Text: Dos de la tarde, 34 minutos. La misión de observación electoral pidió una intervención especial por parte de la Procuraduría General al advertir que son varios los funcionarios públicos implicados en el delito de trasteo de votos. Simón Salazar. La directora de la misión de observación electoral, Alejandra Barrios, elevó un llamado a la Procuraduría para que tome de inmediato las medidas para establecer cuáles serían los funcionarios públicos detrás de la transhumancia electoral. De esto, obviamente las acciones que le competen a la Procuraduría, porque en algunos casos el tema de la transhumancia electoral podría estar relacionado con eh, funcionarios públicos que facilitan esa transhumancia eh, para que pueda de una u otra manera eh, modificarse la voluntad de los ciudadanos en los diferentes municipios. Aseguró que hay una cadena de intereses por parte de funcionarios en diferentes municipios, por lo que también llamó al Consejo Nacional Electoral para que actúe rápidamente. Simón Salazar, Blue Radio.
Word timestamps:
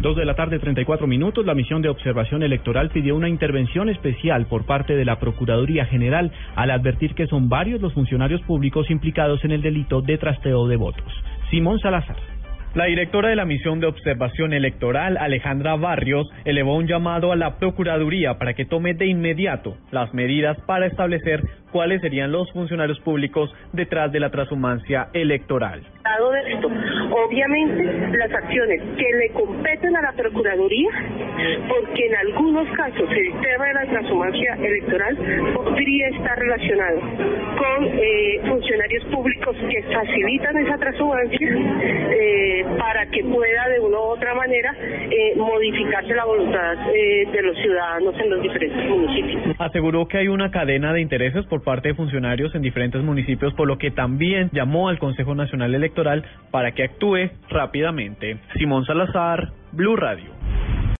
Dos 0.00 0.16
de 0.16 0.24
la 0.24 0.34
tarde, 0.34 0.58
34 0.58 1.06
minutos. 1.06 1.44
La 1.44 1.54
misión 1.54 1.82
de 1.82 1.90
observación 1.90 2.42
electoral 2.42 2.88
pidió 2.88 3.14
una 3.14 3.28
intervención 3.28 3.90
especial 3.90 4.46
por 4.46 4.64
parte 4.64 4.96
de 4.96 5.04
la 5.04 5.18
Procuraduría 5.18 5.84
General 5.84 6.32
al 6.56 6.70
advertir 6.70 7.14
que 7.14 7.26
son 7.26 7.50
varios 7.50 7.82
los 7.82 7.92
funcionarios 7.92 8.40
públicos 8.42 8.90
implicados 8.90 9.44
en 9.44 9.50
el 9.50 9.60
delito 9.60 10.00
de 10.00 10.16
trasteo 10.16 10.66
de 10.68 10.76
votos. 10.76 11.12
Simón 11.50 11.80
Salazar. 11.80 12.16
La 12.72 12.84
directora 12.84 13.28
de 13.28 13.36
la 13.36 13.44
misión 13.44 13.80
de 13.80 13.88
observación 13.88 14.54
electoral, 14.54 15.18
Alejandra 15.18 15.74
Barrios, 15.74 16.30
elevó 16.44 16.76
un 16.76 16.86
llamado 16.86 17.32
a 17.32 17.36
la 17.36 17.58
Procuraduría 17.58 18.38
para 18.38 18.54
que 18.54 18.64
tome 18.64 18.94
de 18.94 19.06
inmediato 19.06 19.76
las 19.90 20.14
medidas 20.14 20.56
para 20.66 20.86
establecer 20.86 21.42
cuáles 21.70 22.00
serían 22.00 22.32
los 22.32 22.50
funcionarios 22.52 23.00
públicos 23.00 23.52
detrás 23.72 24.12
de 24.12 24.20
la 24.20 24.30
transhumancia 24.30 25.08
electoral. 25.12 25.82
De 26.10 26.52
esto, 26.52 26.68
obviamente 26.68 28.18
las 28.18 28.32
acciones 28.32 28.82
que 28.96 29.16
le 29.16 29.30
competen 29.30 29.96
a 29.96 30.02
la 30.02 30.12
Procuraduría, 30.12 30.90
porque 31.68 32.06
en 32.06 32.16
algunos 32.16 32.68
casos 32.76 33.08
el 33.10 33.32
tema 33.40 33.66
de 33.66 33.74
la 33.74 33.86
transhumancia 33.86 34.54
electoral 34.54 35.16
podría 35.54 36.08
estar 36.08 36.38
relacionado 36.38 37.00
con 37.00 37.84
eh, 37.84 38.40
funcionarios 38.48 39.04
públicos 39.04 39.56
que 39.68 39.82
facilitan 39.82 40.56
esa 40.58 40.78
transhumancia 40.78 41.48
eh, 42.10 42.64
para 42.80 43.04
que 43.10 43.22
pueda 43.22 43.68
de 43.68 43.78
una 43.78 43.98
u 43.98 44.02
otra 44.02 44.34
manera 44.34 44.74
eh, 44.80 45.34
modificarse 45.36 46.14
la 46.14 46.24
voluntad 46.24 46.78
de 46.78 47.42
los 47.42 47.56
ciudadanos 47.58 48.14
en 48.18 48.30
los 48.30 48.42
diferentes 48.42 48.88
municipios. 48.88 49.56
Aseguró 49.58 50.08
que 50.08 50.16
hay 50.16 50.28
una 50.28 50.50
cadena 50.50 50.94
de 50.94 51.02
intereses 51.02 51.44
por 51.44 51.62
parte 51.62 51.88
de 51.88 51.94
funcionarios 51.94 52.54
en 52.54 52.62
diferentes 52.62 53.02
municipios, 53.02 53.52
por 53.52 53.68
lo 53.68 53.76
que 53.76 53.90
también 53.90 54.48
llamó 54.52 54.88
al 54.88 54.98
Consejo 54.98 55.34
Nacional 55.34 55.74
Electoral 55.74 56.24
para 56.50 56.72
que 56.72 56.84
actúe 56.84 57.30
rápidamente. 57.50 58.38
Simón 58.56 58.86
Salazar, 58.86 59.50
Blue 59.72 59.96
Radio. 59.96 60.39